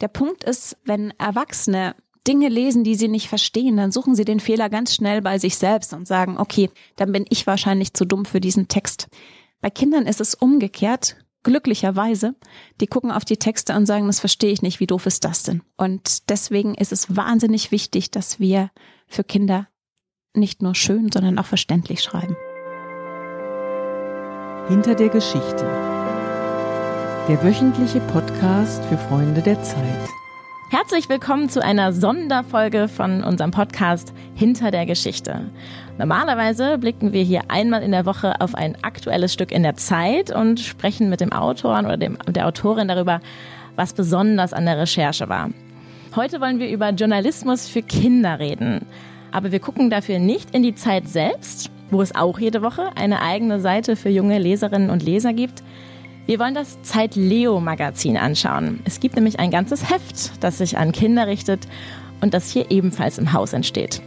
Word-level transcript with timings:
Der 0.00 0.08
Punkt 0.08 0.44
ist, 0.44 0.76
wenn 0.84 1.12
Erwachsene 1.18 1.94
Dinge 2.26 2.48
lesen, 2.48 2.84
die 2.84 2.94
sie 2.94 3.08
nicht 3.08 3.28
verstehen, 3.28 3.76
dann 3.76 3.92
suchen 3.92 4.14
sie 4.14 4.24
den 4.24 4.40
Fehler 4.40 4.68
ganz 4.68 4.94
schnell 4.94 5.22
bei 5.22 5.38
sich 5.38 5.56
selbst 5.56 5.92
und 5.92 6.06
sagen, 6.06 6.38
okay, 6.38 6.70
dann 6.96 7.12
bin 7.12 7.24
ich 7.28 7.46
wahrscheinlich 7.46 7.94
zu 7.94 8.04
dumm 8.04 8.24
für 8.24 8.40
diesen 8.40 8.68
Text. 8.68 9.08
Bei 9.60 9.70
Kindern 9.70 10.06
ist 10.06 10.20
es 10.20 10.34
umgekehrt. 10.34 11.16
Glücklicherweise, 11.42 12.34
die 12.82 12.86
gucken 12.86 13.10
auf 13.10 13.24
die 13.24 13.38
Texte 13.38 13.74
und 13.74 13.86
sagen, 13.86 14.06
das 14.06 14.20
verstehe 14.20 14.52
ich 14.52 14.60
nicht, 14.60 14.78
wie 14.78 14.86
doof 14.86 15.06
ist 15.06 15.24
das 15.24 15.42
denn? 15.42 15.62
Und 15.78 16.28
deswegen 16.28 16.74
ist 16.74 16.92
es 16.92 17.16
wahnsinnig 17.16 17.72
wichtig, 17.72 18.10
dass 18.10 18.38
wir 18.38 18.70
für 19.06 19.24
Kinder 19.24 19.66
nicht 20.34 20.60
nur 20.60 20.74
schön, 20.74 21.10
sondern 21.10 21.38
auch 21.38 21.46
verständlich 21.46 22.02
schreiben. 22.02 22.36
Hinter 24.68 24.94
der 24.94 25.08
Geschichte. 25.08 25.99
Der 27.30 27.44
wöchentliche 27.44 28.00
Podcast 28.00 28.84
für 28.86 28.98
Freunde 28.98 29.40
der 29.40 29.62
Zeit. 29.62 30.08
Herzlich 30.68 31.08
willkommen 31.08 31.48
zu 31.48 31.62
einer 31.62 31.92
Sonderfolge 31.92 32.88
von 32.88 33.22
unserem 33.22 33.52
Podcast 33.52 34.12
Hinter 34.34 34.72
der 34.72 34.84
Geschichte. 34.84 35.48
Normalerweise 35.96 36.76
blicken 36.76 37.12
wir 37.12 37.22
hier 37.22 37.42
einmal 37.46 37.84
in 37.84 37.92
der 37.92 38.04
Woche 38.04 38.40
auf 38.40 38.56
ein 38.56 38.76
aktuelles 38.82 39.32
Stück 39.32 39.52
in 39.52 39.62
der 39.62 39.76
Zeit 39.76 40.34
und 40.34 40.58
sprechen 40.58 41.08
mit 41.08 41.20
dem 41.20 41.32
Autoren 41.32 41.86
oder 41.86 41.96
dem, 41.96 42.18
der 42.26 42.48
Autorin 42.48 42.88
darüber, 42.88 43.20
was 43.76 43.92
besonders 43.92 44.52
an 44.52 44.66
der 44.66 44.78
Recherche 44.78 45.28
war. 45.28 45.50
Heute 46.16 46.40
wollen 46.40 46.58
wir 46.58 46.68
über 46.68 46.90
Journalismus 46.90 47.68
für 47.68 47.82
Kinder 47.82 48.40
reden. 48.40 48.86
Aber 49.30 49.52
wir 49.52 49.60
gucken 49.60 49.88
dafür 49.88 50.18
nicht 50.18 50.52
in 50.52 50.64
die 50.64 50.74
Zeit 50.74 51.08
selbst, 51.08 51.70
wo 51.92 52.02
es 52.02 52.12
auch 52.12 52.40
jede 52.40 52.62
Woche 52.62 52.90
eine 52.96 53.22
eigene 53.22 53.60
Seite 53.60 53.94
für 53.94 54.08
junge 54.08 54.40
Leserinnen 54.40 54.90
und 54.90 55.04
Leser 55.04 55.32
gibt, 55.32 55.62
wir 56.30 56.38
wollen 56.38 56.54
das 56.54 56.80
Zeit 56.82 57.16
Leo 57.16 57.58
Magazin 57.58 58.16
anschauen. 58.16 58.78
Es 58.84 59.00
gibt 59.00 59.16
nämlich 59.16 59.40
ein 59.40 59.50
ganzes 59.50 59.90
Heft, 59.90 60.44
das 60.44 60.58
sich 60.58 60.78
an 60.78 60.92
Kinder 60.92 61.26
richtet 61.26 61.66
und 62.20 62.34
das 62.34 62.52
hier 62.52 62.70
ebenfalls 62.70 63.18
im 63.18 63.32
Haus 63.32 63.52
entsteht. 63.52 64.00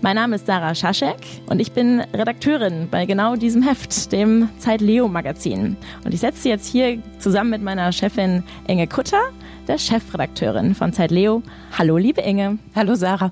Mein 0.00 0.16
Name 0.16 0.34
ist 0.34 0.46
Sarah 0.46 0.74
Schaschek 0.74 1.20
und 1.46 1.60
ich 1.60 1.70
bin 1.70 2.00
Redakteurin 2.12 2.88
bei 2.90 3.06
genau 3.06 3.36
diesem 3.36 3.62
Heft, 3.62 4.10
dem 4.10 4.48
Zeit 4.58 4.80
Leo 4.80 5.06
Magazin. 5.06 5.76
Und 6.04 6.12
ich 6.12 6.18
setze 6.18 6.48
jetzt 6.48 6.66
hier 6.66 7.00
zusammen 7.20 7.50
mit 7.50 7.62
meiner 7.62 7.92
Chefin 7.92 8.42
Inge 8.66 8.88
Kutter, 8.88 9.30
der 9.68 9.78
Chefredakteurin 9.78 10.74
von 10.74 10.92
Zeit 10.92 11.12
Leo. 11.12 11.44
Hallo, 11.78 11.96
liebe 11.96 12.22
Inge. 12.22 12.58
Hallo, 12.74 12.96
Sarah. 12.96 13.30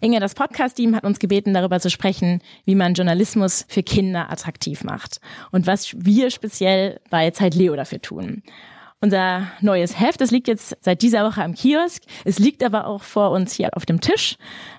Inge, 0.00 0.20
das 0.20 0.34
Podcast-Team 0.34 0.94
hat 0.94 1.04
uns 1.04 1.18
gebeten, 1.18 1.54
darüber 1.54 1.80
zu 1.80 1.90
sprechen, 1.90 2.40
wie 2.64 2.74
man 2.74 2.94
Journalismus 2.94 3.64
für 3.68 3.82
Kinder 3.82 4.30
attraktiv 4.30 4.84
macht 4.84 5.20
und 5.50 5.66
was 5.66 5.94
wir 5.96 6.30
speziell 6.30 7.00
bei 7.10 7.30
Zeit 7.30 7.54
Leo 7.54 7.76
dafür 7.76 8.00
tun. 8.00 8.42
Unser 9.00 9.46
neues 9.60 10.00
Heft, 10.00 10.20
das 10.20 10.32
liegt 10.32 10.48
jetzt 10.48 10.76
seit 10.80 11.02
dieser 11.02 11.24
Woche 11.24 11.42
am 11.42 11.54
Kiosk. 11.54 12.02
Es 12.24 12.38
liegt 12.38 12.64
aber 12.64 12.86
auch 12.86 13.02
vor 13.02 13.30
uns 13.30 13.52
hier 13.52 13.76
auf 13.76 13.86
dem 13.86 14.00
Tisch. 14.00 14.36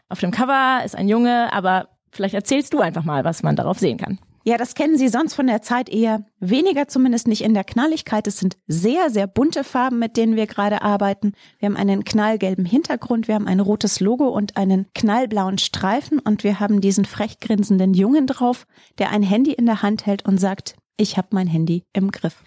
Auf 0.09 0.19
dem 0.19 0.31
Cover 0.31 0.81
ist 0.83 0.95
ein 0.95 1.07
Junge, 1.07 1.53
aber 1.53 1.87
vielleicht 2.11 2.35
erzählst 2.35 2.73
du 2.73 2.79
einfach 2.81 3.05
mal, 3.05 3.23
was 3.23 3.43
man 3.43 3.55
darauf 3.55 3.79
sehen 3.79 3.97
kann. 3.97 4.19
Ja, 4.43 4.57
das 4.57 4.73
kennen 4.73 4.97
Sie 4.97 5.09
sonst 5.09 5.33
von 5.33 5.47
der 5.47 5.61
Zeit 5.61 5.89
eher 5.89 6.25
weniger, 6.39 6.87
zumindest 6.87 7.27
nicht 7.27 7.43
in 7.43 7.53
der 7.53 7.63
Knalligkeit. 7.63 8.25
Es 8.25 8.37
sind 8.37 8.57
sehr, 8.67 9.09
sehr 9.09 9.27
bunte 9.27 9.63
Farben, 9.63 9.99
mit 9.99 10.15
denen 10.15 10.35
wir 10.35 10.47
gerade 10.47 10.81
arbeiten. 10.81 11.33
Wir 11.59 11.67
haben 11.67 11.75
einen 11.75 12.05
knallgelben 12.05 12.65
Hintergrund, 12.65 13.27
wir 13.27 13.35
haben 13.35 13.47
ein 13.47 13.59
rotes 13.59 13.99
Logo 13.99 14.29
und 14.29 14.55
einen 14.55 14.87
knallblauen 14.95 15.57
Streifen 15.57 16.19
und 16.19 16.43
wir 16.43 16.59
haben 16.59 16.79
diesen 16.81 17.05
frech 17.05 17.39
grinsenden 17.39 17.93
Jungen 17.93 18.27
drauf, 18.27 18.65
der 18.97 19.11
ein 19.11 19.23
Handy 19.23 19.51
in 19.51 19.65
der 19.65 19.81
Hand 19.81 20.05
hält 20.05 20.25
und 20.25 20.37
sagt, 20.39 20.75
ich 20.95 21.17
habe 21.17 21.29
mein 21.31 21.47
Handy 21.47 21.85
im 21.93 22.11
Griff. 22.11 22.43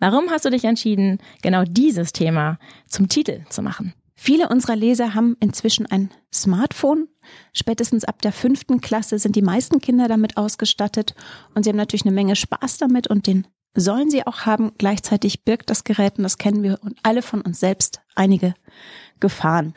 Warum 0.00 0.30
hast 0.30 0.46
du 0.46 0.50
dich 0.50 0.64
entschieden, 0.64 1.18
genau 1.42 1.64
dieses 1.64 2.12
Thema 2.12 2.58
zum 2.86 3.08
Titel 3.08 3.42
zu 3.50 3.62
machen? 3.62 3.94
Viele 4.22 4.50
unserer 4.50 4.76
Leser 4.76 5.14
haben 5.14 5.34
inzwischen 5.40 5.86
ein 5.86 6.10
Smartphone. 6.30 7.08
Spätestens 7.54 8.04
ab 8.04 8.20
der 8.20 8.32
fünften 8.32 8.82
Klasse 8.82 9.18
sind 9.18 9.34
die 9.34 9.40
meisten 9.40 9.80
Kinder 9.80 10.08
damit 10.08 10.36
ausgestattet 10.36 11.14
und 11.54 11.62
sie 11.64 11.70
haben 11.70 11.78
natürlich 11.78 12.04
eine 12.04 12.14
Menge 12.14 12.36
Spaß 12.36 12.76
damit 12.76 13.06
und 13.06 13.26
den 13.26 13.46
sollen 13.74 14.10
sie 14.10 14.26
auch 14.26 14.44
haben. 14.44 14.72
Gleichzeitig 14.76 15.46
birgt 15.46 15.70
das 15.70 15.84
Gerät, 15.84 16.18
und 16.18 16.24
das 16.24 16.36
kennen 16.36 16.62
wir 16.62 16.80
und 16.82 16.98
alle 17.02 17.22
von 17.22 17.40
uns 17.40 17.60
selbst, 17.60 18.02
einige 18.14 18.52
Gefahren. 19.20 19.72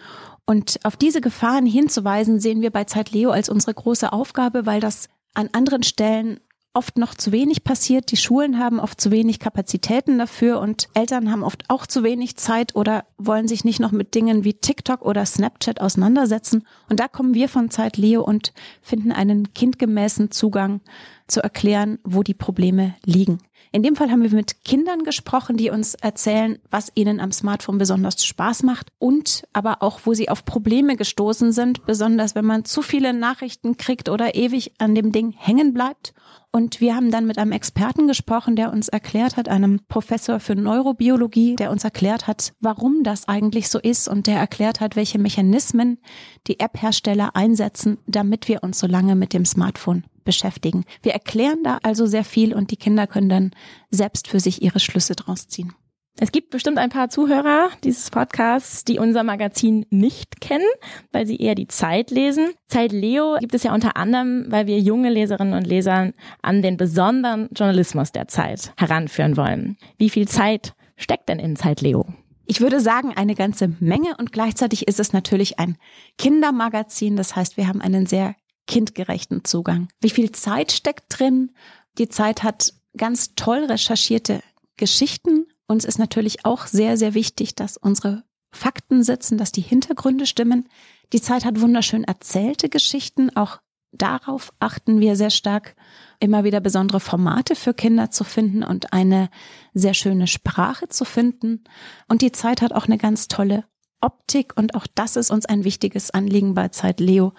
Und 0.46 0.78
auf 0.84 0.98
diese 0.98 1.22
Gefahren 1.22 1.66
hinzuweisen, 1.66 2.42
sehen 2.42 2.62
wir 2.62 2.72
bei 2.72 2.84
Zeit 2.84 3.12
Leo 3.12 3.30
als 3.30 3.48
unsere 3.48 3.74
große 3.74 4.12
Aufgabe, 4.12 4.66
weil 4.66 4.81
das 4.81 5.08
an 5.34 5.48
anderen 5.54 5.84
Stellen 5.84 6.42
oft 6.74 6.98
noch 6.98 7.14
zu 7.14 7.32
wenig 7.32 7.64
passiert. 7.64 8.12
Die 8.12 8.18
Schulen 8.18 8.60
haben 8.60 8.80
oft 8.80 9.00
zu 9.00 9.12
wenig 9.12 9.40
Kapazitäten 9.40 10.18
dafür 10.18 10.60
und 10.60 10.90
Eltern 10.94 11.32
haben 11.32 11.44
oft 11.44 11.64
auch 11.70 11.86
zu 11.86 12.04
wenig 12.04 12.36
Zeit 12.36 12.76
oder 12.76 13.06
wollen 13.18 13.48
sich 13.48 13.64
nicht 13.64 13.80
noch 13.80 13.92
mit 13.92 14.16
Dingen 14.16 14.44
wie 14.44 14.56
TikTok 14.56 15.04
oder 15.04 15.26
Snapchat 15.26 15.80
auseinandersetzen. 15.80 16.66
Und 16.90 17.00
da 17.00 17.08
kommen 17.08 17.34
wir 17.34 17.48
von 17.48 17.70
Zeit 17.70 17.98
Leo 17.98 18.24
und 18.24 18.54
finden 18.82 19.12
einen 19.12 19.54
kindgemäßen 19.54 20.32
Zugang 20.32 20.82
zu 21.28 21.42
erklären, 21.42 22.00
wo 22.04 22.24
die 22.24 22.34
Probleme 22.34 22.96
liegen. 23.06 23.40
In 23.76 23.82
dem 23.82 23.96
Fall 23.96 24.12
haben 24.12 24.22
wir 24.22 24.30
mit 24.30 24.64
Kindern 24.64 25.04
gesprochen, 25.04 25.58
die 25.58 25.72
uns 25.72 25.96
erzählen, 25.96 26.60
was 26.70 26.92
ihnen 26.94 27.20
am 27.20 27.32
Smartphone 27.32 27.80
besonders 27.80 28.24
Spaß 28.24 28.62
macht 28.62 28.90
und 29.00 29.48
aber 29.52 29.82
auch, 29.82 30.02
wo 30.04 30.14
sie 30.14 30.30
auf 30.30 30.46
Probleme 30.46 30.96
gestoßen 30.96 31.52
sind, 31.52 31.84
besonders 31.88 32.36
wenn 32.36 32.46
man 32.46 32.66
zu 32.66 32.84
viele 32.84 33.14
Nachrichten 33.14 33.76
kriegt 33.76 34.10
oder 34.10 34.36
ewig 34.36 34.74
an 34.78 34.94
dem 34.94 35.12
Ding 35.12 35.34
hängen 35.36 35.74
bleibt. 35.74 36.14
Und 36.52 36.82
wir 36.82 36.96
haben 36.96 37.10
dann 37.10 37.26
mit 37.26 37.40
einem 37.40 37.52
Experten 37.52 38.06
gesprochen, 38.06 38.56
der 38.56 38.72
uns 38.72 38.90
erklärt 38.90 39.38
hat, 39.38 39.50
einem 39.50 39.80
Professor 39.88 40.40
für 40.40 40.56
Neurobiologie, 40.56 41.56
der 41.56 41.72
uns 41.72 41.84
erklärt 41.84 42.28
hat, 42.28 42.54
warum 42.60 43.02
das 43.02 43.28
eigentlich 43.28 43.70
so 43.70 43.80
ist 43.80 44.08
und 44.08 44.28
der 44.28 44.38
erklärt 44.38 44.82
hat, 44.82 44.96
welche 44.96 45.18
Mechanismen 45.18 45.98
die 46.46 46.60
App-Hersteller 46.60 47.36
einsetzen, 47.36 47.98
damit 48.06 48.48
wir 48.48 48.62
uns 48.62 48.78
so 48.78 48.86
lange 48.86 49.16
mit 49.16 49.34
dem 49.34 49.46
Smartphone 49.46 50.04
beschäftigen. 50.24 50.86
Wir 51.02 51.14
erklären 51.14 51.64
da 51.64 51.80
also 51.84 52.06
sehr 52.06 52.24
viel 52.24 52.54
und 52.54 52.72
die 52.72 52.78
Kinder 52.78 53.08
können 53.08 53.30
dann 53.30 53.52
selbst 53.90 54.28
für 54.28 54.40
sich 54.40 54.62
ihre 54.62 54.80
Schlüsse 54.80 55.16
draus 55.16 55.48
ziehen. 55.48 55.74
Es 56.20 56.32
gibt 56.32 56.52
bestimmt 56.52 56.78
ein 56.78 56.92
paar 56.92 57.10
Zuhörer 57.10 57.70
dieses 57.84 58.12
Podcasts, 58.12 58.86
die 58.86 59.00
unser 59.00 59.24
Magazin 59.24 59.88
nicht 59.90 60.42
kennen, 60.42 60.68
weil 61.12 61.26
sie 61.26 61.38
eher 61.38 61.56
die 61.56 61.68
Zeit 61.68 62.12
lesen. 62.12 62.54
Zeit 62.68 62.92
Leo 62.92 63.38
gibt 63.40 63.56
es 63.56 63.64
ja 63.64 63.74
unter 63.74 63.98
anderem, 63.98 64.46
weil 64.50 64.68
wir 64.68 64.80
junge 64.80 65.10
Leserinnen 65.10 65.56
und 65.56 65.66
Leser 65.66 66.12
an 66.44 66.62
den 66.62 66.78
besonderen 66.78 67.50
Journalismus 67.56 68.12
der 68.12 68.28
Zeit 68.28 68.74
heranführen 68.78 69.38
wollen. 69.38 69.76
Wie 69.98 70.12
viel 70.12 70.28
Zeit 70.28 70.76
steckt 70.98 71.30
denn 71.30 71.40
in 71.40 71.56
Zeit 71.56 71.82
Leo? 71.82 72.06
Ich 72.46 72.62
würde 72.62 72.80
sagen, 72.80 73.14
eine 73.16 73.34
ganze 73.34 73.70
Menge 73.80 74.16
und 74.20 74.32
gleichzeitig 74.32 74.88
ist 74.88 75.00
es 75.00 75.14
natürlich 75.14 75.58
ein 75.60 75.78
Kindermagazin. 76.20 77.16
Das 77.16 77.36
heißt, 77.36 77.58
wir 77.58 77.68
haben 77.68 77.82
einen 77.82 78.06
sehr 78.06 78.36
kindgerechten 78.68 79.44
Zugang. 79.44 79.88
Wie 80.00 80.09
viel 80.09 80.31
Zeit 80.31 80.72
steckt 80.72 81.19
drin? 81.19 81.51
Die 81.97 82.09
Zeit 82.09 82.44
hat 82.44 82.74
ganz 82.96 83.35
toll 83.35 83.66
recherchierte 83.66 84.41
Geschichten 84.78 85.46
uns 85.68 85.85
ist 85.85 86.00
natürlich 86.00 86.46
auch 86.46 86.68
sehr, 86.68 86.97
sehr 86.97 87.13
wichtig, 87.13 87.56
dass 87.56 87.78
unsere 87.78 88.24
Fakten 88.51 89.03
sitzen, 89.03 89.38
dass 89.38 89.51
die 89.51 89.62
Hintergründe 89.62 90.25
stimmen. 90.25 90.69
Die 91.13 91.22
Zeit 91.22 91.46
hat 91.46 91.62
wunderschön 91.62 92.03
erzählte 92.03 92.69
Geschichten. 92.69 93.35
Auch 93.35 93.59
darauf 93.91 94.53
achten 94.59 95.00
wir 95.00 95.16
sehr 95.16 95.30
stark, 95.30 95.75
immer 96.19 96.44
wieder 96.44 96.59
besondere 96.59 97.00
Formate 97.00 97.56
für 97.56 97.74
Kinder 97.74 98.12
zu 98.12 98.24
finden 98.24 98.63
und 98.63 98.94
eine 98.94 99.30
sehr 99.74 99.94
schöne 99.94 100.28
Sprache 100.28 100.90
zu 100.90 101.06
finden. 101.06 101.63
Und 102.07 102.22
die 102.22 102.31
Zeit 102.31 102.62
hat 102.62 102.74
auch 102.74 102.85
eine 102.85 102.97
ganz 102.97 103.28
tolle 103.28 103.66
Optik 104.01 104.53
und 104.57 104.75
auch 104.75 104.85
das 104.94 105.16
ist 105.16 105.31
uns 105.31 105.45
ein 105.45 105.63
wichtiges 105.63 106.12
Anliegen 106.12 106.53
bei 106.53 106.68
Zeit 106.68 107.00
Leo, 107.00 107.34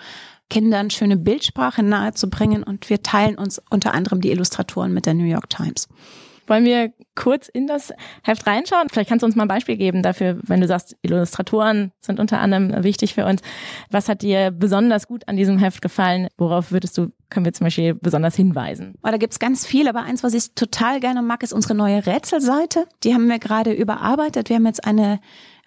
Kindern 0.50 0.90
schöne 0.90 1.16
Bildsprache 1.16 1.82
nahezubringen 1.82 2.62
und 2.62 2.90
wir 2.90 3.02
teilen 3.02 3.36
uns 3.36 3.60
unter 3.70 3.94
anderem 3.94 4.20
die 4.20 4.30
Illustratoren 4.30 4.92
mit 4.92 5.06
der 5.06 5.14
New 5.14 5.24
York 5.24 5.50
Times. 5.50 5.88
Wollen 6.46 6.64
wir 6.64 6.92
kurz 7.14 7.48
in 7.48 7.66
das 7.66 7.92
Heft 8.22 8.46
reinschauen? 8.46 8.88
Vielleicht 8.90 9.08
kannst 9.08 9.22
du 9.22 9.26
uns 9.26 9.34
mal 9.34 9.44
ein 9.44 9.48
Beispiel 9.48 9.76
geben 9.76 10.02
dafür, 10.02 10.38
wenn 10.42 10.60
du 10.60 10.66
sagst, 10.66 10.96
Illustratoren 11.02 11.92
sind 12.00 12.20
unter 12.20 12.38
anderem 12.38 12.84
wichtig 12.84 13.14
für 13.14 13.24
uns. 13.24 13.40
Was 13.90 14.08
hat 14.08 14.22
dir 14.22 14.50
besonders 14.50 15.08
gut 15.08 15.26
an 15.26 15.36
diesem 15.36 15.58
Heft 15.58 15.80
gefallen? 15.80 16.28
Worauf 16.36 16.70
würdest 16.70 16.98
du, 16.98 17.08
können 17.30 17.46
wir 17.46 17.54
zum 17.54 17.64
Beispiel 17.64 17.94
besonders 17.94 18.36
hinweisen? 18.36 18.94
Oh, 19.02 19.10
da 19.10 19.16
gibt's 19.16 19.38
ganz 19.38 19.64
viel, 19.64 19.88
aber 19.88 20.02
eins, 20.02 20.22
was 20.22 20.34
ich 20.34 20.54
total 20.54 21.00
gerne 21.00 21.22
mag, 21.22 21.42
ist 21.42 21.54
unsere 21.54 21.74
neue 21.74 22.04
Rätselseite. 22.04 22.86
Die 23.04 23.14
haben 23.14 23.28
wir 23.28 23.38
gerade 23.38 23.72
überarbeitet. 23.72 24.50
Wir 24.50 24.56
haben 24.56 24.66
jetzt 24.66 24.84
eine 24.84 25.20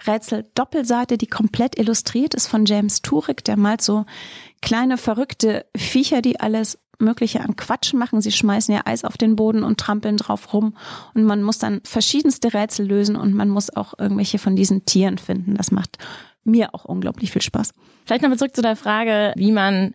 Rätsel-Doppelseite, 0.05 1.17
die 1.17 1.27
komplett 1.27 1.77
illustriert 1.77 2.33
ist 2.33 2.47
von 2.47 2.65
James 2.65 3.01
Turek. 3.01 3.43
Der 3.43 3.57
malt 3.57 3.81
so 3.81 4.05
kleine 4.61 4.97
verrückte 4.97 5.65
Viecher, 5.75 6.21
die 6.21 6.39
alles 6.39 6.77
Mögliche 6.99 7.41
an 7.41 7.55
Quatsch 7.55 7.93
machen. 7.93 8.21
Sie 8.21 8.31
schmeißen 8.31 8.73
ja 8.73 8.81
Eis 8.85 9.03
auf 9.03 9.17
den 9.17 9.35
Boden 9.35 9.63
und 9.63 9.79
trampeln 9.79 10.17
drauf 10.17 10.53
rum. 10.53 10.75
Und 11.13 11.23
man 11.23 11.43
muss 11.43 11.59
dann 11.59 11.81
verschiedenste 11.83 12.53
Rätsel 12.53 12.87
lösen 12.87 13.15
und 13.15 13.33
man 13.33 13.49
muss 13.49 13.75
auch 13.75 13.93
irgendwelche 13.97 14.39
von 14.39 14.55
diesen 14.55 14.85
Tieren 14.85 15.17
finden. 15.17 15.55
Das 15.55 15.71
macht 15.71 15.97
mir 16.43 16.73
auch 16.73 16.85
unglaublich 16.85 17.31
viel 17.31 17.41
Spaß. 17.41 17.73
Vielleicht 18.05 18.21
nochmal 18.21 18.37
zurück 18.37 18.55
zu 18.55 18.61
der 18.61 18.75
Frage, 18.75 19.33
wie 19.35 19.51
man 19.51 19.93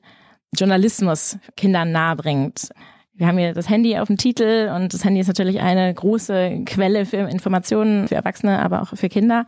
Journalismus 0.55 1.39
Kindern 1.57 1.93
nahebringt. 1.93 2.69
Wir 3.15 3.27
haben 3.27 3.39
hier 3.39 3.53
das 3.53 3.69
Handy 3.69 3.99
auf 3.99 4.09
dem 4.09 4.17
Titel 4.17 4.71
und 4.75 4.95
das 4.95 5.05
Handy 5.05 5.21
ist 5.21 5.27
natürlich 5.27 5.61
eine 5.61 5.93
große 5.93 6.63
Quelle 6.67 7.07
für 7.07 7.19
Informationen 7.19 8.09
für 8.09 8.15
Erwachsene, 8.15 8.61
aber 8.61 8.83
auch 8.83 8.97
für 8.97 9.09
Kinder. 9.09 9.47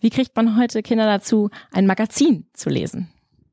Wie 0.00 0.10
kriegt 0.10 0.34
man 0.34 0.56
heute 0.56 0.82
Kinder 0.82 1.06
dazu, 1.06 1.50
ein 1.72 1.86
Magazin 1.86 2.46
zu 2.54 2.70
lesen? 2.70 3.10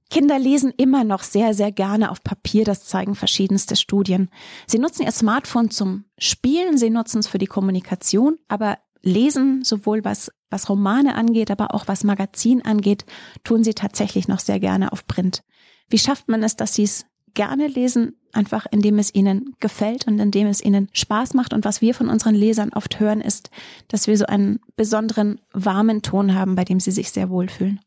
Kinder 0.10 0.40
lesen 0.40 0.74
immer 0.78 1.04
noch 1.04 1.24
sehr, 1.24 1.54
sehr 1.54 1.72
gerne 1.72 2.12
auf 2.12 2.24
Papier, 2.24 2.64
das 2.64 2.86
zeigen 2.86 3.16
verschiedenste 3.16 3.76
Studien. 3.76 4.30
Sie 4.66 4.80
nutzen 4.80 5.04
ihr 5.04 5.12
Smartphone 5.12 5.70
zum 5.70 6.06
Spielen, 6.18 6.78
sie 6.78 6.90
nutzen 6.90 7.20
es 7.20 7.28
für 7.28 7.38
die 7.38 7.46
Kommunikation, 7.46 8.38
aber 8.48 8.78
lesen, 9.02 9.64
sowohl 9.64 10.06
was, 10.06 10.32
was 10.50 10.70
Romane 10.70 11.16
angeht, 11.16 11.52
aber 11.52 11.74
auch 11.74 11.88
was 11.90 12.06
Magazin 12.06 12.64
angeht, 12.64 13.06
tun 13.44 13.64
sie 13.66 13.74
tatsächlich 13.74 14.30
noch 14.30 14.40
sehr 14.40 14.62
gerne 14.62 14.94
auf 14.94 15.06
Print. 15.08 15.44
Wie 15.90 16.00
schafft 16.00 16.30
man 16.30 16.42
es, 16.44 16.56
dass 16.56 16.74
sie 16.74 16.84
es 16.84 17.06
gerne 17.34 17.68
lesen, 17.68 18.18
einfach 18.38 18.66
indem 18.72 19.00
es 19.00 19.14
ihnen 19.14 19.56
gefällt 19.60 20.08
und 20.08 20.20
indem 20.20 20.48
es 20.48 20.64
ihnen 20.64 20.88
Spaß 20.94 21.34
macht. 21.34 21.54
Und 21.54 21.66
was 21.66 21.82
wir 21.82 21.94
von 21.94 22.08
unseren 22.08 22.36
Lesern 22.36 22.72
oft 22.74 23.00
hören, 23.00 23.20
ist, 23.20 23.50
dass 23.90 24.08
wir 24.08 24.18
so 24.18 24.26
einen 24.26 24.60
besonderen 24.76 25.42
warmen 25.52 26.02
Ton 26.04 26.36
haben, 26.36 26.56
bei 26.56 26.64
dem 26.64 26.80
sie 26.80 26.92
sich 26.92 27.12
sehr 27.12 27.30
wohlfühlen. 27.30 27.80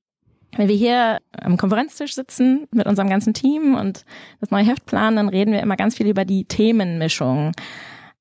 Wenn 0.57 0.69
wir 0.69 0.75
hier 0.75 1.19
am 1.41 1.57
Konferenztisch 1.57 2.15
sitzen 2.15 2.67
mit 2.73 2.87
unserem 2.87 3.09
ganzen 3.09 3.33
Team 3.33 3.77
und 3.77 4.05
das 4.41 4.51
neue 4.51 4.65
Heft 4.65 4.85
planen, 4.85 5.17
dann 5.17 5.29
reden 5.29 5.53
wir 5.53 5.61
immer 5.61 5.77
ganz 5.77 5.97
viel 5.97 6.09
über 6.09 6.25
die 6.25 6.45
Themenmischung. 6.45 7.53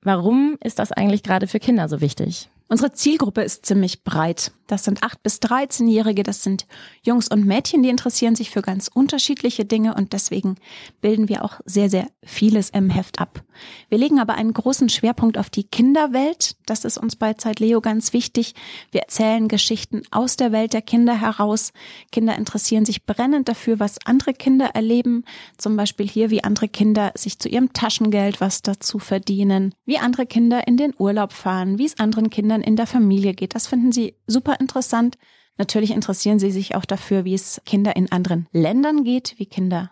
Warum 0.03 0.55
ist 0.63 0.79
das 0.79 0.91
eigentlich 0.91 1.23
gerade 1.23 1.47
für 1.47 1.59
Kinder 1.59 1.89
so 1.89 2.01
wichtig? 2.01 2.49
Unsere 2.67 2.91
Zielgruppe 2.91 3.41
ist 3.41 3.65
ziemlich 3.65 4.03
breit. 4.03 4.51
Das 4.69 4.83
sind 4.83 5.01
8 5.01 5.23
bis 5.23 5.39
13-Jährige, 5.39 6.21
das 6.21 6.43
sind 6.43 6.67
Jungs 7.03 7.27
und 7.27 7.43
Mädchen, 7.43 7.81
die 7.81 7.89
interessieren 7.89 8.35
sich 8.35 8.51
für 8.51 8.61
ganz 8.61 8.87
unterschiedliche 8.87 9.65
Dinge 9.65 9.95
und 9.95 10.13
deswegen 10.13 10.57
bilden 11.01 11.27
wir 11.27 11.43
auch 11.43 11.59
sehr, 11.65 11.89
sehr 11.89 12.05
vieles 12.23 12.69
im 12.69 12.91
Heft 12.91 13.19
ab. 13.19 13.43
Wir 13.89 13.97
legen 13.97 14.19
aber 14.19 14.35
einen 14.35 14.53
großen 14.53 14.87
Schwerpunkt 14.87 15.39
auf 15.39 15.49
die 15.49 15.63
Kinderwelt. 15.63 16.55
Das 16.67 16.85
ist 16.85 16.99
uns 16.99 17.15
bei 17.15 17.33
Zeit 17.33 17.59
Leo 17.59 17.81
ganz 17.81 18.13
wichtig. 18.13 18.53
Wir 18.91 19.01
erzählen 19.01 19.47
Geschichten 19.47 20.03
aus 20.11 20.37
der 20.37 20.51
Welt 20.51 20.73
der 20.73 20.83
Kinder 20.83 21.19
heraus. 21.19 21.73
Kinder 22.11 22.35
interessieren 22.35 22.85
sich 22.85 23.07
brennend 23.07 23.49
dafür, 23.49 23.79
was 23.79 23.97
andere 24.05 24.33
Kinder 24.33 24.67
erleben. 24.75 25.25
Zum 25.57 25.75
Beispiel 25.77 26.07
hier, 26.07 26.29
wie 26.29 26.43
andere 26.43 26.67
Kinder 26.67 27.11
sich 27.15 27.39
zu 27.39 27.49
ihrem 27.49 27.73
Taschengeld 27.73 28.39
was 28.39 28.61
dazu 28.61 28.99
verdienen, 28.99 29.73
wie 29.85 29.97
andere 29.97 30.27
Kinder 30.27 30.67
in 30.67 30.77
den 30.77 30.93
Urlaub 30.95 31.33
fahren, 31.33 31.79
wie 31.79 31.85
es 31.85 31.99
anderen 31.99 32.29
Kindern 32.29 32.61
in 32.61 32.75
der 32.75 32.87
Familie 32.87 33.33
geht. 33.33 33.55
Das 33.55 33.65
finden 33.65 33.91
sie 33.91 34.13
super 34.27 34.58
interessant. 34.59 35.17
Natürlich 35.57 35.91
interessieren 35.91 36.39
sie 36.39 36.51
sich 36.51 36.75
auch 36.75 36.85
dafür, 36.85 37.25
wie 37.25 37.33
es 37.33 37.61
Kinder 37.65 37.95
in 37.95 38.11
anderen 38.11 38.47
Ländern 38.51 39.03
geht, 39.03 39.35
wie 39.37 39.45
Kinder 39.45 39.91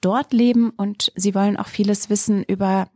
dort 0.00 0.32
leben 0.32 0.70
und 0.70 1.12
sie 1.14 1.34
wollen 1.34 1.56
auch 1.56 1.68
vieles 1.68 2.10
wissen 2.10 2.42
über 2.42 2.88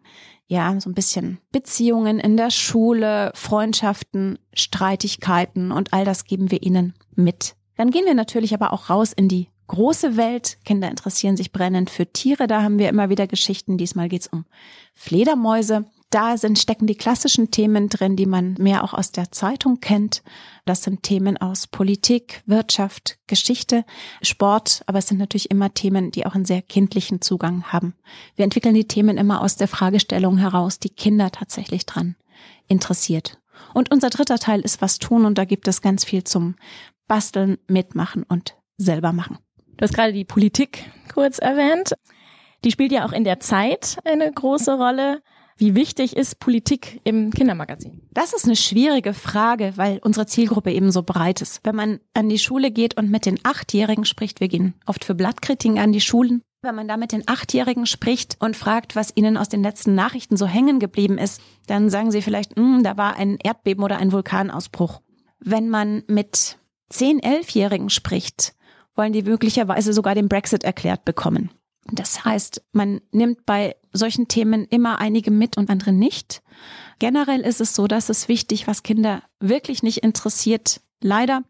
ja, 0.49 0.79
so 0.81 0.89
ein 0.89 0.95
bisschen 0.95 1.39
Beziehungen 1.51 2.21
in 2.21 2.37
der 2.37 2.51
Schule, 2.51 3.33
Freundschaften, 3.35 4.39
Streitigkeiten 4.55 5.73
und 5.73 5.93
all 5.93 6.05
das 6.05 6.25
geben 6.25 6.51
wir 6.51 6.63
ihnen 6.63 6.95
mit. 7.15 7.57
Dann 7.77 7.91
gehen 7.91 8.07
wir 8.07 8.15
natürlich 8.15 8.55
aber 8.55 8.73
auch 8.73 8.89
raus 8.89 9.13
in 9.13 9.29
die 9.29 9.49
große 9.67 10.17
Welt. 10.17 10.59
Kinder 10.65 10.89
interessieren 10.89 11.37
sich 11.37 11.53
brennend 11.53 11.91
für 11.91 12.07
Tiere. 12.07 12.47
Da 12.47 12.63
haben 12.63 12.79
wir 12.79 12.89
immer 12.89 13.11
wieder 13.11 13.27
Geschichten. 13.27 13.77
Diesmal 13.77 14.09
geht's 14.09 14.29
um 14.29 14.45
Fledermäuse. 14.95 15.85
Da 16.11 16.37
sind, 16.37 16.59
stecken 16.59 16.87
die 16.87 16.95
klassischen 16.95 17.51
Themen 17.51 17.89
drin, 17.89 18.15
die 18.15 18.27
man 18.27 18.55
mehr 18.59 18.85
auch 18.85 18.95
aus 18.95 19.11
der 19.11 19.33
Zeitung 19.33 19.81
kennt. 19.81 20.23
Das 20.65 20.85
sind 20.85 21.03
Themen 21.03 21.37
aus 21.37 21.67
Politik, 21.67 22.43
Wirtschaft, 22.47 23.19
Geschichte, 23.27 23.85
Sport, 24.23 24.83
aber 24.87 24.99
es 24.99 25.09
sind 25.09 25.19
natürlich 25.19 25.51
immer 25.51 25.75
Themen, 25.75 26.13
die 26.13 26.25
auch 26.25 26.37
einen 26.37 26.45
sehr 26.45 26.63
kindlichen 26.63 27.21
Zugang 27.21 27.65
haben. 27.65 27.95
Wir 28.37 28.45
entwickeln 28.45 28.75
die 28.75 28.87
Themen 28.87 29.19
immer 29.19 29.41
aus 29.43 29.57
der 29.57 29.69
Fragestellung 29.69 30.39
heraus, 30.39 30.79
die 30.79 30.91
Kinder 30.91 31.33
tatsächlich 31.33 31.87
dran 31.87 32.15
interessiert. 32.69 33.39
Und 33.75 33.91
unser 33.91 34.11
dritter 34.11 34.39
Teil 34.39 34.61
ist 34.61 34.81
was 34.81 34.99
tun 34.99 35.25
und 35.25 35.39
da 35.39 35.45
gibt 35.45 35.67
es 35.67 35.83
ganz 35.83 36.05
viel 36.05 36.23
zum 36.23 36.55
Basteln, 37.09 37.59
Mitmachen 37.67 38.23
und 38.23 38.57
selber 38.77 39.13
machen. 39.13 39.39
Du 39.77 39.83
hast 39.83 39.95
gerade 39.95 40.13
die 40.13 40.25
Politik 40.25 40.91
kurz 41.13 41.39
erwähnt. 41.39 41.95
Die 42.65 42.71
spielt 42.71 42.93
ja 42.93 43.07
auch 43.07 43.13
in 43.13 43.25
der 43.25 43.41
Zeit 43.41 43.99
eine 44.05 44.31
große 44.33 44.75
Rolle. 44.75 45.23
Wie 45.59 45.75
wichtig 45.75 46.17
ist 46.17 46.39
Politik 46.39 47.01
im 47.05 47.31
Kindermagazin? 47.31 48.03
Das 48.13 48.35
ist 48.35 48.45
eine 48.45 48.57
schwierige 48.57 49.15
Frage, 49.15 49.73
weil 49.77 50.01
unsere 50.03 50.27
Zielgruppe 50.27 50.71
eben 50.71 50.93
so 50.93 51.03
breit 51.03 51.41
ist. 51.41 51.61
Wenn 51.65 51.77
man 51.77 52.01
an 52.13 52.29
die 52.29 52.39
Schule 52.39 52.71
geht 52.71 52.99
und 52.99 53.11
mit 53.11 53.25
den 53.25 53.41
Achtjährigen 53.43 54.05
spricht, 54.05 54.41
wir 54.41 54.49
gehen 54.49 54.75
oft 54.85 55.05
für 55.07 55.15
Blattkritiken 55.15 55.79
an 55.79 55.93
die 55.93 56.03
Schulen, 56.03 56.43
wenn 56.61 56.75
man 56.75 56.89
da 56.89 56.99
mit 56.99 57.13
den 57.13 57.27
Achtjährigen 57.27 57.87
spricht 57.87 58.37
und 58.39 58.57
fragt, 58.57 58.97
was 58.97 59.13
ihnen 59.15 59.39
aus 59.39 59.49
den 59.49 59.63
letzten 59.63 59.95
Nachrichten 59.95 60.37
so 60.37 60.47
hängen 60.47 60.79
geblieben 60.79 61.17
ist, 61.17 61.41
dann 61.69 61.89
sagen 61.89 62.11
sie 62.11 62.23
vielleicht, 62.23 62.57
hm, 62.57 62.83
da 62.83 62.99
war 62.99 63.17
ein 63.17 63.39
Erdbeben 63.43 63.83
oder 63.83 63.97
ein 63.97 64.13
Vulkanausbruch. 64.13 65.01
Wenn 65.39 65.71
man 65.71 66.03
mit 66.07 66.59
zehn, 66.91 67.21
elfjährigen 67.21 67.89
spricht, 67.89 68.55
wollen 68.95 69.13
die 69.13 69.23
möglicherweise 69.23 69.93
sogar 69.93 70.15
den 70.15 70.29
Brexit 70.29 70.65
erklärt 70.65 71.05
bekommen. 71.05 71.51
Das 71.93 72.25
heißt, 72.25 72.63
man 72.73 73.01
nimmt 73.13 73.47
bei 73.47 73.77
solchen 73.93 74.29
Themen 74.29 74.65
immer 74.67 74.99
einige 74.99 75.31
mit 75.31 75.57
und 75.57 75.71
andere 75.71 75.93
nicht. 75.93 76.43
Generell 76.99 77.41
ist 77.41 77.61
es 77.61 77.75
so, 77.75 77.87
dass 77.87 78.09
es 78.09 78.29
wichtig, 78.29 78.67
was 78.67 78.83
Kinder 78.83 79.23
wirklich 79.41 79.83
nicht 79.83 79.99
interessiert, 79.99 80.81
leider, 81.01 81.43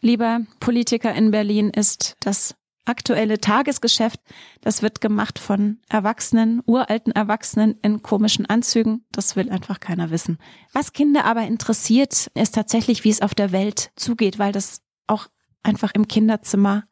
lieber 0.00 0.40
Politiker 0.60 1.14
in 1.14 1.30
Berlin, 1.30 1.70
ist 1.70 2.16
das 2.20 2.54
aktuelle 2.88 3.38
Tagesgeschäft. 3.38 4.20
Das 4.62 4.82
wird 4.82 5.00
gemacht 5.00 5.38
von 5.38 5.78
Erwachsenen, 5.88 6.62
uralten 6.64 7.12
Erwachsenen 7.12 7.78
in 7.82 8.02
komischen 8.02 8.46
Anzügen. 8.46 9.04
Das 9.12 9.36
will 9.36 9.50
einfach 9.50 9.78
keiner 9.78 10.10
wissen. 10.10 10.38
Was 10.72 10.92
Kinder 10.92 11.24
aber 11.26 11.42
interessiert, 11.42 12.30
ist 12.34 12.54
tatsächlich, 12.54 13.04
wie 13.04 13.10
es 13.10 13.22
auf 13.22 13.34
der 13.34 13.52
Welt 13.52 13.90
zugeht, 13.96 14.38
weil 14.38 14.52
das 14.52 14.82
auch 15.06 15.28
einfach 15.62 15.92
im 15.94 16.08
Kinderzimmer 16.08 16.84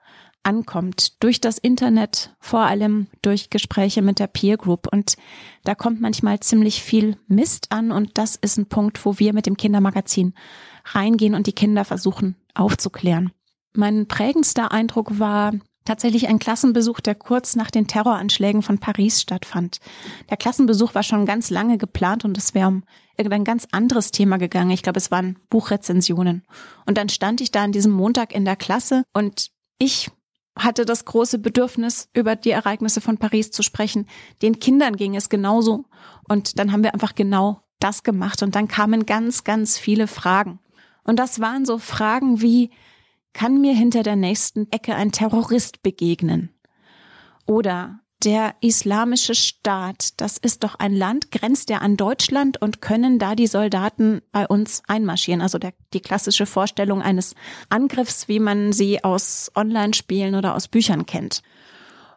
ankommt. 0.47 1.23
Durch 1.23 1.41
das 1.41 1.59
Internet, 1.59 2.35
vor 2.39 2.61
allem 2.61 3.09
durch 3.21 3.51
Gespräche 3.51 4.01
mit 4.01 4.19
der 4.19 4.29
Peer 4.29 4.57
Group. 4.57 4.89
Und 4.91 5.17
da 5.65 5.75
kommt 5.75 6.01
manchmal 6.01 6.41
ziemlich 6.41 6.83
viel 6.83 7.17
Mist 7.27 7.73
an. 7.73 7.91
Und 7.93 8.17
das 8.17 8.37
ist 8.37 8.57
ein 8.57 8.67
Punkt, 8.67 9.05
wo 9.05 9.19
wir 9.19 9.33
mit 9.33 9.47
dem 9.47 9.57
Kindermagazin 9.57 10.35
reingehen 10.87 11.35
und 11.35 11.47
die 11.47 11.53
Kinder 11.53 11.85
versuchen 11.85 12.37
aufzuklären. 12.55 13.33
Mein 13.75 14.07
prägendster 14.07 14.73
Eindruck 14.73 15.19
war 15.19 15.53
tatsächlich 15.85 16.29
ein 16.29 16.39
Klassenbesuch, 16.39 17.01
der 17.01 17.15
kurz 17.15 17.57
nach 17.57 17.71
den 17.71 17.87
Terroranschlägen 17.87 18.63
von 18.63 18.79
Paris 18.79 19.21
stattfand. 19.21 19.79
Der 20.31 20.37
Klassenbesuch 20.37 20.95
war 20.95 21.03
schon 21.03 21.27
ganz 21.27 21.51
lange 21.51 21.79
geplant 21.79 22.25
und 22.25 22.37
es 22.37 22.55
wäre 22.55 22.69
um 22.69 22.85
irgendein 23.17 23.45
ganz 23.45 23.67
anderes 23.73 24.11
Thema 24.11 24.37
gegangen. 24.37 24.71
Ich 24.71 24.83
glaube, 24.83 24.99
es 24.99 25.11
waren 25.11 25.39
Buchrezensionen. 25.49 26.43
Und 26.87 26.99
dann 26.99 27.09
stand 27.09 27.41
ich 27.41 27.51
da 27.51 27.65
an 27.65 27.73
diesem 27.73 27.93
Montag 27.93 28.35
in 28.35 28.45
der 28.45 28.57
Klasse 28.57 29.05
und 29.15 29.51
ich 29.79 30.11
hatte 30.57 30.85
das 30.85 31.05
große 31.05 31.39
Bedürfnis, 31.39 32.09
über 32.15 32.35
die 32.35 32.51
Ereignisse 32.51 33.01
von 33.01 33.19
Paris 33.19 33.51
zu 33.51 33.63
sprechen. 33.63 34.07
Den 34.43 34.59
Kindern 34.59 34.97
ging 34.97 35.15
es 35.15 35.29
genauso. 35.29 35.85
Und 36.29 36.59
dann 36.59 36.73
haben 36.73 36.83
wir 36.83 36.95
einfach 36.95 37.15
genau 37.15 37.63
das 37.79 38.03
gemacht. 38.03 38.43
Und 38.43 38.55
dann 38.57 38.69
kamen 38.69 39.07
ganz, 39.07 39.45
ganz 39.45 39.79
viele 39.79 40.07
Fragen. 40.07 40.59
Und 41.05 41.19
das 41.19 41.41
waren 41.41 41.65
so 41.65 41.79
Fragen 41.79 42.41
wie, 42.41 42.71
kann 43.33 43.61
mir 43.61 43.75
hinter 43.75 44.03
der 44.03 44.17
nächsten 44.17 44.71
Ecke 44.73 44.95
ein 44.95 45.13
Terrorist 45.13 45.83
begegnen? 45.83 46.51
Oder 47.45 48.01
der 48.25 48.55
islamische 48.61 49.35
Staat, 49.35 50.21
das 50.21 50.39
ist 50.39 50.65
doch 50.65 50.77
ein 50.77 50.95
Land, 50.95 51.31
grenzt 51.31 51.71
ja 51.71 51.79
an 51.79 51.97
Deutschland 51.97 52.61
und 52.61 52.81
können 52.81 53.19
da 53.19 53.35
die 53.35 53.47
Soldaten 53.47 54.23
bei 54.33 54.47
uns 54.47 54.83
einmarschieren? 54.87 55.41
Also 55.41 55.59
der, 55.59 55.75
die 55.93 56.01
klassische 56.01 56.47
Vorstellung 56.47 57.03
eines 57.03 57.35
Angriffs, 57.69 58.29
wie 58.29 58.41
man 58.41 58.73
sie 58.73 59.05
aus 59.05 59.51
Online-Spielen 59.55 60.35
oder 60.35 60.55
aus 60.55 60.69
Büchern 60.69 61.07
kennt. 61.07 61.43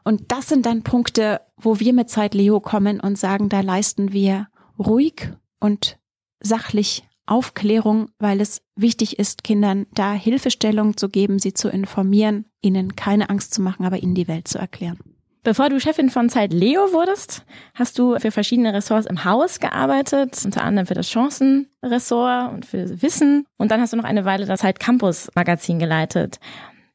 Und 0.04 0.32
das 0.32 0.48
sind 0.48 0.66
dann 0.66 0.84
Punkte, 0.84 1.42
wo 1.58 1.80
wir 1.80 1.94
mit 1.94 2.10
Zeit 2.10 2.34
Leo 2.34 2.60
kommen 2.62 3.00
und 3.00 3.18
sagen, 3.18 3.50
da 3.50 3.62
leisten 3.62 4.14
wir 4.14 4.48
ruhig 4.80 5.30
und 5.60 6.00
sachlich 6.40 7.04
Aufklärung, 7.26 8.10
weil 8.18 8.42
es 8.42 8.62
wichtig 8.76 9.20
ist, 9.20 9.44
Kindern 9.44 9.86
da 9.94 10.14
Hilfestellung 10.14 10.98
zu 10.98 11.10
geben, 11.10 11.38
sie 11.38 11.54
zu 11.54 11.70
informieren, 11.70 12.46
ihnen 12.62 12.96
keine 12.96 13.30
Angst 13.30 13.54
zu 13.54 13.62
machen, 13.62 13.86
aber 13.86 14.02
ihnen 14.02 14.16
die 14.16 14.28
Welt 14.28 14.48
zu 14.48 14.58
erklären. 14.58 14.98
Bevor 15.44 15.70
du 15.70 15.80
Chefin 15.80 16.10
von 16.10 16.30
Zeit 16.30 16.52
Leo 16.52 16.92
wurdest, 16.92 17.46
hast 17.74 17.98
du 17.98 18.20
für 18.20 18.32
verschiedene 18.32 18.74
Ressorts 18.74 19.08
im 19.08 19.24
Haus 19.24 19.62
gearbeitet, 19.62 20.42
unter 20.44 20.64
anderem 20.64 20.86
für 20.86 20.96
das 20.96 21.10
Chancenressort 21.10 22.52
und 22.52 22.66
für 22.66 23.02
Wissen. 23.02 23.46
Und 23.58 23.72
dann 23.72 23.80
hast 23.80 23.94
du 23.94 23.98
noch 23.98 24.04
eine 24.04 24.26
Weile 24.26 24.46
das 24.46 24.60
Zeit 24.60 24.80
Campus 24.80 25.30
Magazin 25.36 25.80
geleitet. 25.80 26.40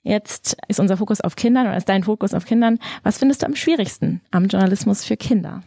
Jetzt 0.03 0.59
ist 0.69 0.79
unser 0.79 0.99
Fokus 0.99 1.23
auf 1.23 1.37
Kindern 1.37 1.67
oder 1.67 1.79
ist 1.79 1.89
dein 1.89 2.05
Fokus 2.05 2.35
auf 2.35 2.45
Kindern. 2.45 2.79
Was 3.03 3.19
findest 3.19 3.41
du 3.41 3.47
am 3.47 3.57
schwierigsten 3.57 4.21
am 4.31 4.47
Journalismus 4.47 5.05
für 5.05 5.17
Kinder? 5.17 5.63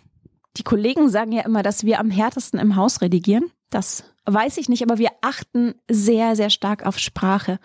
Die 0.57 0.63
Kollegen 0.63 1.09
sagen 1.09 1.31
ja 1.31 1.43
immer, 1.43 1.63
dass 1.63 1.83
wir 1.83 1.99
am 1.99 2.11
härtesten 2.11 2.59
im 2.59 2.75
Haus 2.75 3.01
redigieren. 3.01 3.51
Das 3.71 4.03
weiß 4.25 4.57
ich 4.57 4.69
nicht, 4.69 4.83
aber 4.83 4.99
wir 4.99 5.09
achten 5.21 5.73
sehr, 5.89 6.35
sehr 6.35 6.51
stark 6.51 6.85
auf 6.85 6.99
Sprache. 6.99 7.59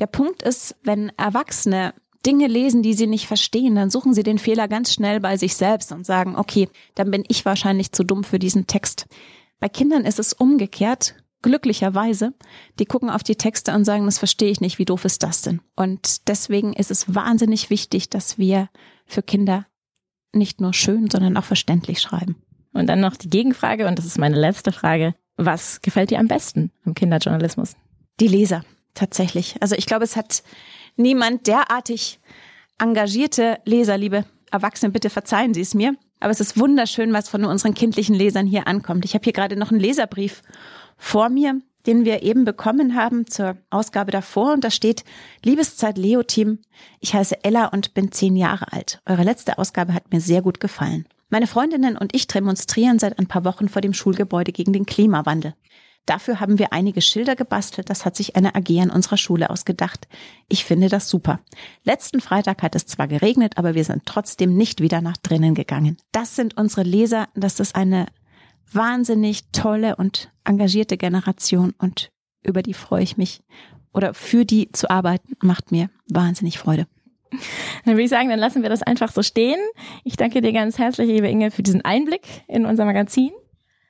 Der 0.00 0.06
Punkt 0.06 0.42
ist, 0.42 0.74
wenn 0.82 1.12
Erwachsene 1.16 1.94
Dinge 2.26 2.48
lesen, 2.48 2.82
die 2.82 2.94
sie 2.94 3.06
nicht 3.06 3.26
verstehen, 3.26 3.76
dann 3.76 3.90
suchen 3.90 4.12
sie 4.12 4.24
den 4.24 4.38
Fehler 4.38 4.66
ganz 4.66 4.92
schnell 4.92 5.20
bei 5.20 5.36
sich 5.36 5.54
selbst 5.54 5.92
und 5.92 6.04
sagen, 6.04 6.36
okay, 6.36 6.68
dann 6.94 7.10
bin 7.10 7.24
ich 7.28 7.44
wahrscheinlich 7.44 7.92
zu 7.92 8.04
dumm 8.04 8.24
für 8.24 8.38
diesen 8.38 8.66
Text. 8.66 9.06
Bei 9.60 9.68
Kindern 9.68 10.04
ist 10.04 10.18
es 10.18 10.32
umgekehrt. 10.32 11.14
glücklicherweise, 11.42 12.34
die 12.80 12.86
gucken 12.86 13.08
auf 13.08 13.22
die 13.22 13.36
Texte 13.36 13.72
und 13.72 13.84
sagen, 13.84 14.04
das 14.06 14.18
verstehe 14.18 14.50
ich 14.50 14.60
nicht, 14.60 14.78
wie 14.78 14.84
doof 14.84 15.04
ist 15.04 15.22
das 15.22 15.42
denn? 15.42 15.60
Und 15.76 16.26
deswegen 16.28 16.72
ist 16.72 16.90
es 16.90 17.14
wahnsinnig 17.14 17.70
wichtig, 17.70 18.10
dass 18.10 18.36
wir 18.36 18.68
für 19.06 19.22
Kinder 19.22 19.66
nicht 20.32 20.60
nur 20.60 20.74
schön, 20.74 21.08
sondern 21.08 21.36
auch 21.36 21.44
verständlich 21.44 22.00
schreiben. 22.00 22.34
Und 22.72 22.88
dann 22.88 23.00
noch 23.00 23.16
die 23.16 23.30
Gegenfrage, 23.30 23.86
und 23.86 23.98
das 23.98 24.06
ist 24.06 24.18
meine 24.18 24.38
letzte 24.38 24.72
Frage. 24.72 25.14
Was 25.36 25.80
gefällt 25.82 26.10
dir 26.10 26.18
am 26.18 26.28
besten 26.28 26.72
am 26.84 26.94
Kinderjournalismus? 26.94 27.76
Die 28.18 28.28
Leser, 28.28 28.64
tatsächlich. 28.94 29.56
Also 29.60 29.76
ich 29.76 29.86
glaube, 29.86 30.04
es 30.04 30.16
hat 30.16 30.42
niemand 30.96 31.46
derartig 31.46 32.20
engagierte 32.78 33.58
Leser, 33.64 33.96
liebe 33.96 34.24
Erwachsene, 34.50 34.92
bitte 34.92 35.10
verzeihen 35.10 35.54
Sie 35.54 35.60
es 35.60 35.74
mir. 35.74 35.94
Aber 36.20 36.30
es 36.30 36.40
ist 36.40 36.58
wunderschön, 36.58 37.12
was 37.12 37.28
von 37.28 37.44
unseren 37.44 37.74
kindlichen 37.74 38.14
Lesern 38.14 38.46
hier 38.46 38.66
ankommt. 38.66 39.04
Ich 39.04 39.14
habe 39.14 39.24
hier 39.24 39.32
gerade 39.32 39.56
noch 39.56 39.70
einen 39.70 39.80
Leserbrief 39.80 40.42
vor 40.96 41.28
mir, 41.28 41.60
den 41.86 42.04
wir 42.04 42.22
eben 42.22 42.44
bekommen 42.44 42.96
haben 42.96 43.26
zur 43.26 43.56
Ausgabe 43.70 44.10
davor. 44.10 44.54
Und 44.54 44.64
da 44.64 44.70
steht, 44.70 45.04
Liebeszeit 45.44 45.98
Leo 45.98 46.22
Team, 46.22 46.58
ich 47.00 47.14
heiße 47.14 47.44
Ella 47.44 47.66
und 47.66 47.94
bin 47.94 48.12
zehn 48.12 48.34
Jahre 48.34 48.72
alt. 48.72 49.00
Eure 49.06 49.24
letzte 49.24 49.58
Ausgabe 49.58 49.94
hat 49.94 50.10
mir 50.12 50.20
sehr 50.20 50.42
gut 50.42 50.58
gefallen. 50.58 51.06
Meine 51.28 51.46
Freundinnen 51.46 51.96
und 51.96 52.14
ich 52.14 52.26
demonstrieren 52.28 52.98
seit 52.98 53.18
ein 53.18 53.26
paar 53.26 53.44
Wochen 53.44 53.68
vor 53.68 53.82
dem 53.82 53.92
Schulgebäude 53.92 54.52
gegen 54.52 54.72
den 54.72 54.86
Klimawandel. 54.86 55.54
Dafür 56.06 56.38
haben 56.38 56.58
wir 56.58 56.72
einige 56.72 57.00
Schilder 57.00 57.34
gebastelt. 57.34 57.90
Das 57.90 58.04
hat 58.04 58.16
sich 58.16 58.36
eine 58.36 58.54
AG 58.54 58.80
an 58.80 58.90
unserer 58.90 59.16
Schule 59.16 59.50
ausgedacht. 59.50 60.06
Ich 60.48 60.64
finde 60.64 60.88
das 60.88 61.08
super. 61.08 61.40
Letzten 61.82 62.20
Freitag 62.20 62.62
hat 62.62 62.76
es 62.76 62.86
zwar 62.86 63.08
geregnet, 63.08 63.54
aber 63.56 63.74
wir 63.74 63.84
sind 63.84 64.06
trotzdem 64.06 64.56
nicht 64.56 64.80
wieder 64.80 65.00
nach 65.00 65.16
drinnen 65.16 65.54
gegangen. 65.54 65.96
Das 66.12 66.36
sind 66.36 66.56
unsere 66.56 66.84
Leser. 66.84 67.28
Das 67.34 67.58
ist 67.58 67.74
eine 67.74 68.06
wahnsinnig 68.72 69.50
tolle 69.50 69.96
und 69.96 70.30
engagierte 70.44 70.96
Generation 70.96 71.74
und 71.78 72.10
über 72.42 72.62
die 72.62 72.74
freue 72.74 73.02
ich 73.02 73.16
mich. 73.16 73.42
Oder 73.92 74.14
für 74.14 74.44
die 74.44 74.70
zu 74.72 74.90
arbeiten 74.90 75.36
macht 75.40 75.72
mir 75.72 75.90
wahnsinnig 76.08 76.58
Freude. 76.58 76.86
Dann 77.84 77.94
würde 77.94 78.02
ich 78.02 78.10
sagen, 78.10 78.28
dann 78.28 78.38
lassen 78.38 78.62
wir 78.62 78.68
das 78.68 78.82
einfach 78.82 79.10
so 79.10 79.22
stehen. 79.22 79.58
Ich 80.04 80.16
danke 80.16 80.40
dir 80.40 80.52
ganz 80.52 80.78
herzlich, 80.78 81.08
liebe 81.08 81.28
Inge, 81.28 81.50
für 81.50 81.62
diesen 81.62 81.84
Einblick 81.84 82.22
in 82.46 82.66
unser 82.66 82.84
Magazin. 82.84 83.32